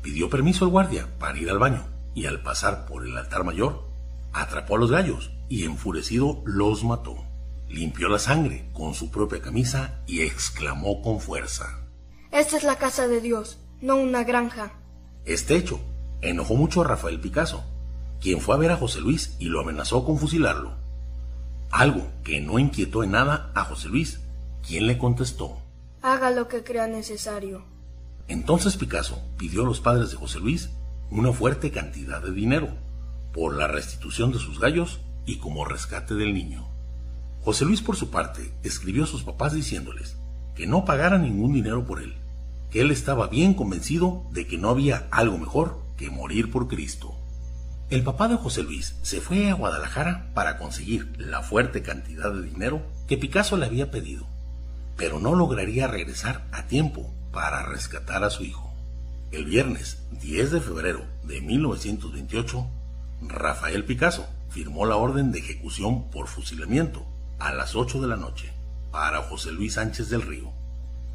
[0.00, 3.84] Pidió permiso al guardia para ir al baño, y al pasar por el altar mayor,
[4.32, 7.31] atrapó a los gallos y enfurecido los mató.
[7.72, 11.80] Limpió la sangre con su propia camisa y exclamó con fuerza.
[12.30, 14.74] Esta es la casa de Dios, no una granja.
[15.24, 15.80] Este hecho
[16.20, 17.64] enojó mucho a Rafael Picasso,
[18.20, 20.76] quien fue a ver a José Luis y lo amenazó con fusilarlo.
[21.70, 24.20] Algo que no inquietó en nada a José Luis,
[24.66, 25.56] quien le contestó.
[26.02, 27.64] Haga lo que crea necesario.
[28.28, 30.68] Entonces Picasso pidió a los padres de José Luis
[31.10, 32.68] una fuerte cantidad de dinero
[33.32, 36.71] por la restitución de sus gallos y como rescate del niño.
[37.44, 40.16] José Luis por su parte escribió a sus papás diciéndoles
[40.54, 42.14] que no pagaran ningún dinero por él,
[42.70, 47.16] que él estaba bien convencido de que no había algo mejor que morir por Cristo.
[47.90, 52.42] El papá de José Luis se fue a Guadalajara para conseguir la fuerte cantidad de
[52.42, 54.24] dinero que Picasso le había pedido,
[54.96, 58.72] pero no lograría regresar a tiempo para rescatar a su hijo.
[59.32, 62.66] El viernes 10 de febrero de 1928,
[63.22, 67.04] Rafael Picasso firmó la orden de ejecución por fusilamiento
[67.42, 68.52] a las 8 de la noche
[68.92, 70.52] para José Luis Sánchez del Río.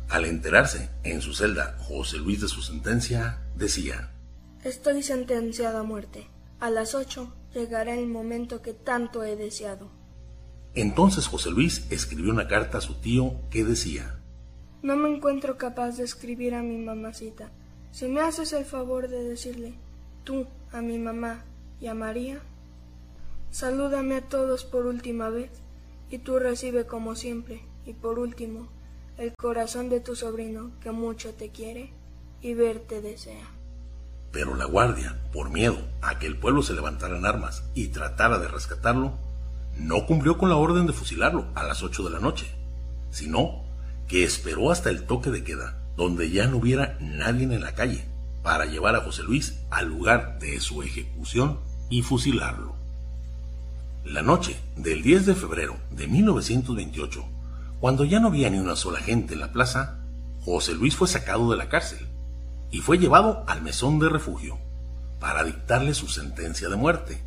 [0.09, 4.11] Al enterarse en su celda José Luis de su sentencia, decía,
[4.63, 6.27] Estoy sentenciado a muerte.
[6.59, 9.89] A las ocho llegará el momento que tanto he deseado.
[10.75, 14.19] Entonces José Luis escribió una carta a su tío que decía,
[14.81, 17.51] No me encuentro capaz de escribir a mi mamacita.
[17.91, 19.75] Si me haces el favor de decirle,
[20.25, 21.45] tú, a mi mamá
[21.79, 22.41] y a María,
[23.49, 25.51] salúdame a todos por última vez,
[26.09, 28.69] y tú recibe como siempre, y por último,
[29.17, 31.91] el corazón de tu sobrino que mucho te quiere
[32.41, 33.47] y verte desea.
[34.31, 38.37] Pero la guardia, por miedo a que el pueblo se levantara en armas y tratara
[38.37, 39.13] de rescatarlo,
[39.77, 42.47] no cumplió con la orden de fusilarlo a las ocho de la noche,
[43.09, 43.63] sino
[44.07, 48.05] que esperó hasta el toque de queda, donde ya no hubiera nadie en la calle,
[48.43, 52.76] para llevar a José Luis al lugar de su ejecución y fusilarlo.
[54.09, 57.25] La noche del 10 de febrero de 1928,
[57.81, 59.99] cuando ya no había ni una sola gente en la plaza,
[60.45, 62.07] José Luis fue sacado de la cárcel
[62.71, 64.59] y fue llevado al mesón de refugio
[65.19, 67.21] para dictarle su sentencia de muerte.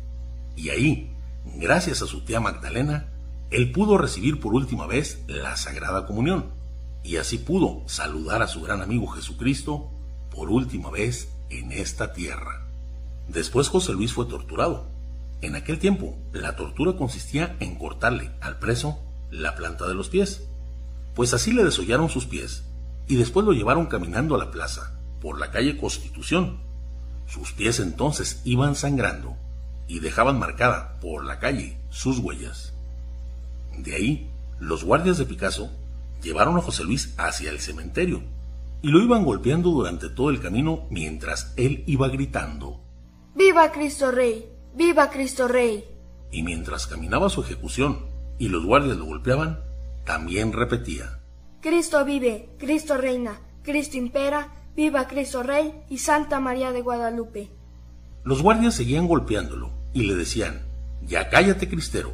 [0.55, 1.15] Y ahí,
[1.55, 3.11] gracias a su tía Magdalena,
[3.51, 6.47] él pudo recibir por última vez la Sagrada Comunión
[7.03, 9.91] y así pudo saludar a su gran amigo Jesucristo
[10.31, 12.65] por última vez en esta tierra.
[13.27, 14.90] Después José Luis fue torturado.
[15.41, 18.99] En aquel tiempo, la tortura consistía en cortarle al preso
[19.31, 20.47] la planta de los pies,
[21.15, 22.63] pues así le desollaron sus pies
[23.07, 26.59] y después lo llevaron caminando a la plaza, por la calle Constitución.
[27.27, 29.35] Sus pies entonces iban sangrando
[29.87, 32.73] y dejaban marcada por la calle sus huellas.
[33.77, 35.71] De ahí, los guardias de Picasso
[36.21, 38.21] llevaron a José Luis hacia el cementerio
[38.81, 42.79] y lo iban golpeando durante todo el camino mientras él iba gritando
[43.35, 44.50] ¡Viva Cristo Rey!
[44.75, 45.85] ¡Viva Cristo Rey!
[46.31, 48.05] Y mientras caminaba su ejecución
[48.37, 49.59] y los guardias lo golpeaban,
[50.05, 51.19] también repetía
[51.61, 57.51] Cristo vive, Cristo reina, Cristo impera, viva Cristo Rey y Santa María de Guadalupe.
[58.23, 60.63] Los guardias seguían golpeándolo y le decían
[61.03, 62.13] Ya cállate, Cristero.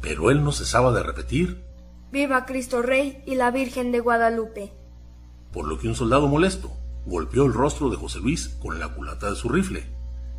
[0.00, 1.64] Pero él no cesaba de repetir
[2.12, 4.72] Viva Cristo Rey y la Virgen de Guadalupe.
[5.52, 6.70] Por lo que un soldado molesto
[7.04, 9.86] golpeó el rostro de José Luis con la culata de su rifle,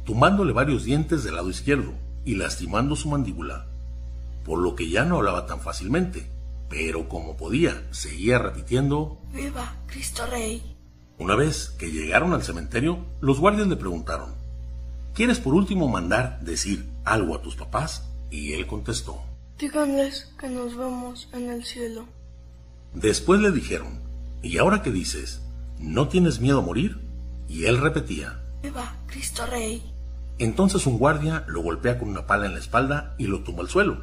[0.05, 1.93] tumbándole varios dientes del lado izquierdo
[2.25, 3.67] y lastimando su mandíbula,
[4.43, 6.29] por lo que ya no hablaba tan fácilmente,
[6.69, 10.75] pero como podía, seguía repitiendo Viva Cristo Rey.
[11.17, 14.39] Una vez que llegaron al cementerio, los guardias le preguntaron
[15.13, 18.07] ¿Quieres por último mandar decir algo a tus papás?
[18.31, 19.21] Y él contestó
[19.57, 22.05] Díganles que nos vemos en el cielo.
[22.93, 23.99] Después le dijeron,
[24.41, 25.41] ¿y ahora qué dices?
[25.77, 27.01] ¿No tienes miedo a morir?
[27.49, 29.81] Y él repetía, ¡Viva Cristo Rey!
[30.37, 33.69] Entonces un guardia lo golpea con una pala en la espalda y lo tumba al
[33.69, 33.97] suelo.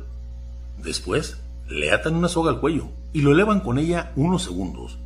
[0.79, 1.38] Después
[1.69, 4.99] le atan una soga al cuello y lo elevan con ella unos segundos,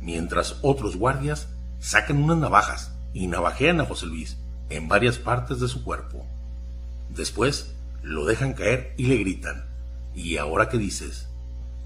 [0.00, 1.48] mientras otros guardias
[1.80, 4.38] sacan unas navajas y navajean a José Luis
[4.70, 6.24] en varias partes de su cuerpo.
[7.10, 9.64] Después lo dejan caer y le gritan,
[10.14, 11.28] ¿Y ahora qué dices?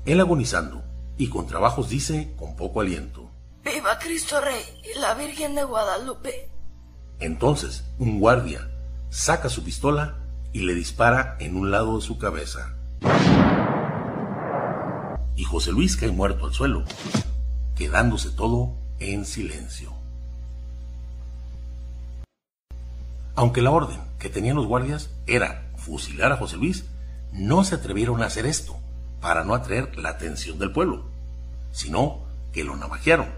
[0.04, 0.84] Él agonizando,
[1.18, 3.28] y con trabajos dice con poco aliento.
[3.64, 6.48] ¡Viva Cristo Rey y la Virgen de Guadalupe!
[7.20, 8.68] Entonces, un guardia
[9.10, 10.16] saca su pistola
[10.52, 12.74] y le dispara en un lado de su cabeza.
[15.36, 16.84] Y José Luis cae muerto al suelo,
[17.76, 19.92] quedándose todo en silencio.
[23.34, 26.84] Aunque la orden que tenían los guardias era fusilar a José Luis,
[27.32, 28.76] no se atrevieron a hacer esto
[29.20, 31.04] para no atraer la atención del pueblo,
[31.72, 32.20] sino
[32.52, 33.28] que lo navajearon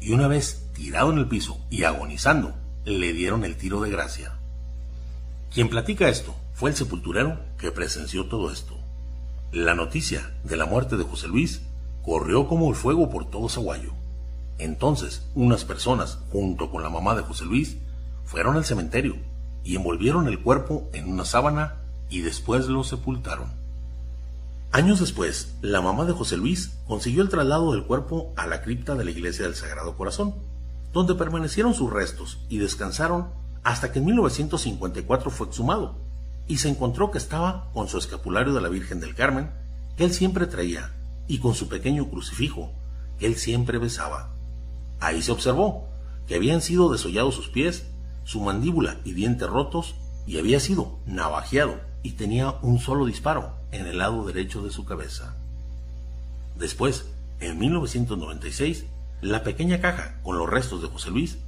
[0.00, 2.54] y una vez tirado en el piso y agonizando,
[2.86, 4.32] le dieron el tiro de gracia.
[5.52, 8.78] Quien platica esto fue el sepulturero que presenció todo esto.
[9.50, 11.62] La noticia de la muerte de José Luis
[12.04, 13.90] corrió como el fuego por todo Zaguayo.
[14.58, 17.76] Entonces, unas personas, junto con la mamá de José Luis,
[18.24, 19.16] fueron al cementerio
[19.64, 23.48] y envolvieron el cuerpo en una sábana y después lo sepultaron.
[24.70, 28.94] Años después, la mamá de José Luis consiguió el traslado del cuerpo a la cripta
[28.94, 30.36] de la iglesia del Sagrado Corazón,
[30.92, 33.28] donde permanecieron sus restos y descansaron
[33.62, 35.96] hasta que en 1954 fue exhumado
[36.48, 39.50] y se encontró que estaba con su escapulario de la Virgen del Carmen,
[39.96, 40.92] que él siempre traía,
[41.26, 42.70] y con su pequeño crucifijo,
[43.18, 44.30] que él siempre besaba.
[45.00, 45.88] Ahí se observó
[46.26, 47.86] que habían sido desollados sus pies,
[48.24, 49.96] su mandíbula y dientes rotos,
[50.26, 54.84] y había sido navajeado y tenía un solo disparo en el lado derecho de su
[54.84, 55.36] cabeza.
[56.56, 57.06] Después,
[57.40, 58.86] en 1996,
[59.20, 61.38] la pequeña caja con los restos de José Luis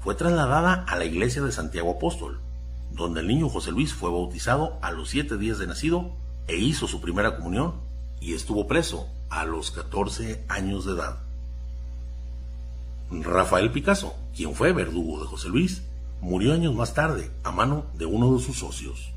[0.00, 2.40] fue trasladada a la iglesia de Santiago Apóstol,
[2.92, 6.12] donde el niño José Luis fue bautizado a los siete días de nacido
[6.46, 7.74] e hizo su primera comunión
[8.20, 11.18] y estuvo preso a los 14 años de edad.
[13.10, 15.82] Rafael Picasso, quien fue verdugo de José Luis,
[16.20, 19.12] murió años más tarde a mano de uno de sus socios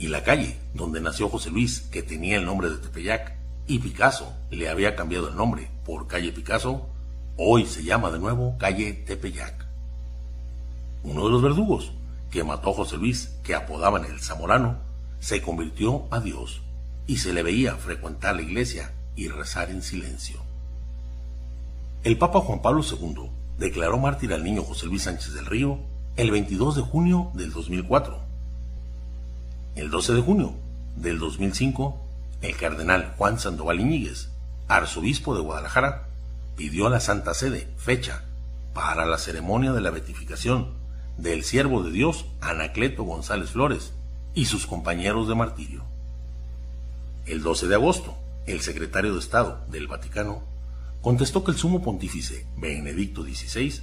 [0.00, 4.32] y la calle donde nació José Luis, que tenía el nombre de Tepeyac, y Picasso
[4.50, 6.88] le había cambiado el nombre por calle Picasso,
[7.36, 9.66] hoy se llama de nuevo calle Tepeyac.
[11.02, 11.92] Uno de los verdugos
[12.30, 14.78] que mató a José Luis, que apodaban el Zamorano,
[15.20, 16.60] se convirtió a Dios
[17.06, 20.40] y se le veía frecuentar la iglesia y rezar en silencio.
[22.04, 25.78] El Papa Juan Pablo II declaró mártir al niño José Luis Sánchez del Río
[26.16, 28.30] el 22 de junio del 2004
[29.76, 30.52] el 12 de junio
[30.96, 31.96] del 2005,
[32.42, 34.28] el cardenal Juan Sandoval Iñiguez,
[34.68, 36.08] arzobispo de Guadalajara,
[36.60, 38.22] pidió a la Santa Sede fecha
[38.74, 40.74] para la ceremonia de la beatificación
[41.16, 43.94] del siervo de Dios Anacleto González Flores
[44.34, 45.84] y sus compañeros de martirio.
[47.24, 50.42] El 12 de agosto, el secretario de Estado del Vaticano
[51.00, 53.80] contestó que el sumo pontífice Benedicto XVI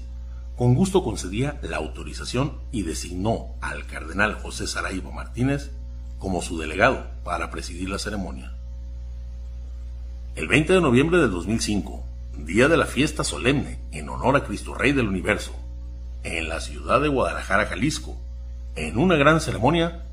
[0.56, 5.72] con gusto concedía la autorización y designó al cardenal José Saraiva Martínez
[6.20, 8.54] como su delegado para presidir la ceremonia.
[10.36, 12.04] El 20 de noviembre de 2005,
[12.46, 15.54] día de la fiesta solemne en honor a Cristo Rey del Universo,
[16.24, 18.18] en la ciudad de Guadalajara, Jalisco,
[18.76, 20.06] en una gran ceremonia,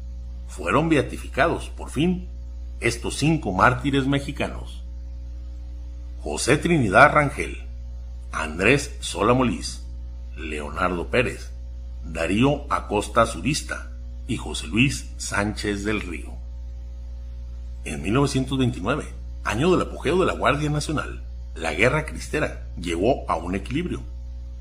[0.48, 2.28] fueron beatificados, por fin,
[2.80, 4.82] estos cinco mártires mexicanos.
[6.20, 7.64] José Trinidad Rangel,
[8.32, 9.36] Andrés Sola
[10.36, 11.50] Leonardo Pérez,
[12.04, 13.90] Darío Acosta Zurista
[14.26, 16.32] y José Luis Sánchez del Río.
[17.84, 19.04] En 1929,
[19.44, 21.22] año del apogeo de la Guardia Nacional,
[21.54, 24.02] la guerra cristera llegó a un equilibrio.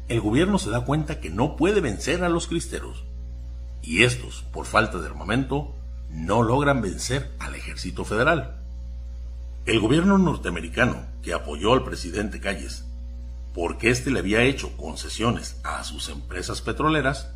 [0.08, 3.04] El gobierno se da cuenta que no puede vencer a los cristeros,
[3.82, 5.74] y estos, por falta de armamento,
[6.10, 8.58] no logran vencer al ejército federal.
[9.66, 12.86] El gobierno norteamericano, que apoyó al presidente Calles,
[13.54, 17.30] porque éste le había hecho concesiones a sus empresas petroleras,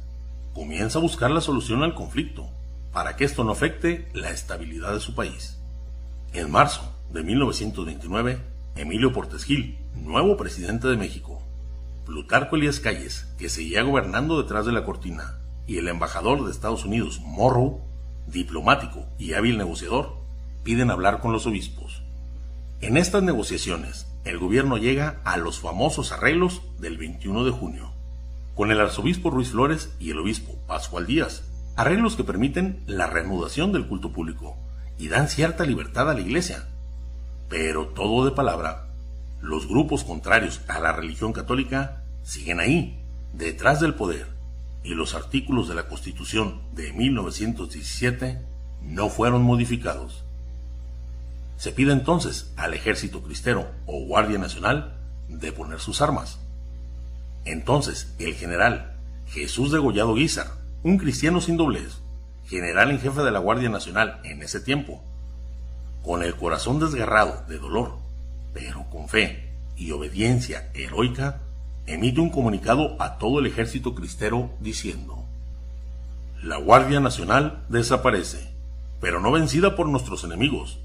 [0.53, 2.49] comienza a buscar la solución al conflicto,
[2.91, 5.58] para que esto no afecte la estabilidad de su país.
[6.34, 8.39] En marzo de 1929,
[8.78, 11.41] Emilio Portes Gil, nuevo presidente de México,
[12.05, 16.86] Plutarco Elías Calles, que seguía gobernando detrás de la cortina, y el embajador de Estados
[16.86, 17.82] Unidos, Morrow,
[18.28, 20.13] diplomático y hábil negociador,
[20.63, 22.03] piden hablar con los obispos.
[22.80, 27.91] En estas negociaciones, el gobierno llega a los famosos arreglos del 21 de junio,
[28.53, 31.43] con el arzobispo Ruiz Flores y el obispo Pascual Díaz,
[31.75, 34.55] arreglos que permiten la reanudación del culto público
[34.99, 36.67] y dan cierta libertad a la iglesia.
[37.50, 38.88] Pero todo de palabra,
[39.41, 43.00] los grupos contrarios a la religión católica siguen ahí,
[43.34, 44.28] detrás del poder,
[44.84, 48.41] y los artículos de la Constitución de 1917
[48.82, 50.24] no fueron modificados.
[51.58, 54.93] Se pide entonces al ejército cristero o guardia nacional
[55.28, 56.39] de poner sus armas.
[57.45, 58.93] Entonces el general
[59.30, 60.52] Jesús Degollado Guizar,
[60.84, 61.98] un cristiano sin doblez,
[62.45, 65.04] general en jefe de la Guardia Nacional en ese tiempo,
[66.04, 67.98] con el corazón desgarrado de dolor,
[68.54, 71.41] pero con fe y obediencia heroica,
[71.86, 75.24] emite un comunicado a todo el ejército cristero diciendo,
[76.41, 78.52] La Guardia Nacional desaparece,
[79.00, 80.80] pero no vencida por nuestros enemigos.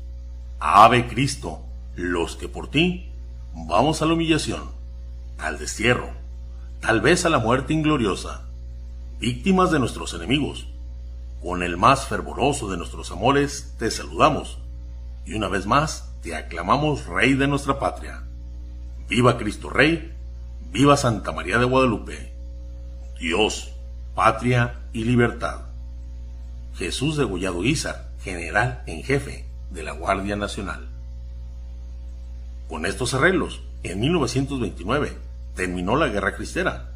[0.60, 1.60] Ave Cristo,
[1.96, 3.10] los que por ti
[3.54, 4.62] vamos a la humillación,
[5.38, 6.10] al destierro,
[6.80, 8.42] tal vez a la muerte ingloriosa,
[9.18, 10.66] víctimas de nuestros enemigos.
[11.42, 14.58] Con el más fervoroso de nuestros amores te saludamos
[15.24, 18.22] y una vez más te aclamamos Rey de nuestra patria.
[19.08, 20.12] Viva Cristo Rey
[20.72, 22.32] Viva Santa María de Guadalupe.
[23.20, 23.72] Dios,
[24.14, 25.66] patria y libertad.
[26.76, 30.88] Jesús de Gollado Izar, general en jefe de la Guardia Nacional.
[32.70, 35.18] Con estos arreglos, en 1929
[35.54, 36.92] terminó la guerra cristera,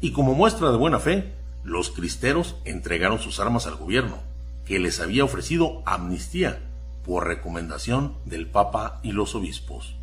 [0.00, 4.18] y como muestra de buena fe, los cristeros entregaron sus armas al gobierno,
[4.66, 6.58] que les había ofrecido amnistía
[7.04, 9.94] por recomendación del Papa y los obispos.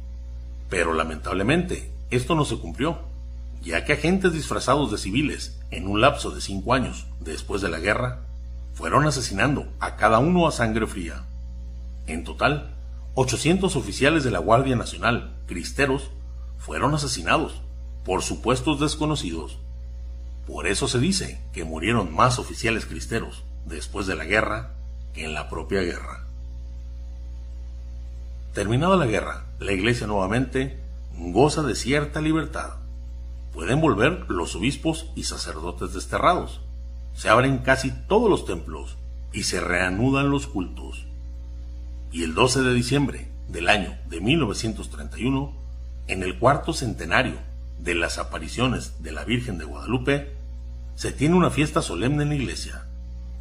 [0.70, 3.10] Pero lamentablemente, esto no se cumplió
[3.62, 7.80] ya que agentes disfrazados de civiles, en un lapso de cinco años después de la
[7.80, 8.20] guerra,
[8.74, 11.26] fueron asesinando a cada uno a sangre fría.
[12.08, 12.74] En total,
[13.16, 16.10] 800 oficiales de la Guardia Nacional, cristeros,
[16.58, 17.62] fueron asesinados
[18.06, 19.60] por supuestos desconocidos.
[20.48, 24.72] Por eso se dice que murieron más oficiales cristeros después de la guerra
[25.14, 26.29] que en la propia guerra.
[28.54, 30.80] Terminada la guerra, la Iglesia nuevamente
[31.18, 32.80] goza de cierta libertad
[33.54, 36.62] pueden volver los obispos y sacerdotes desterrados.
[37.14, 38.98] Se abren casi todos los templos
[39.34, 41.06] y se reanudan los cultos.
[42.12, 45.54] Y el 12 de diciembre del año de 1931,
[46.08, 47.36] en el cuarto centenario
[47.80, 50.32] de las apariciones de la Virgen de Guadalupe,
[50.96, 52.86] se tiene una fiesta solemne en la iglesia,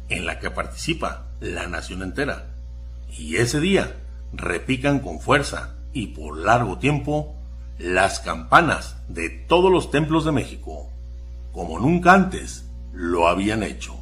[0.09, 2.47] en la que participa la nación entera.
[3.17, 3.95] Y ese día
[4.33, 7.35] repican con fuerza y por largo tiempo
[7.77, 10.89] las campanas de todos los templos de México,
[11.51, 13.98] como nunca antes lo habían hecho.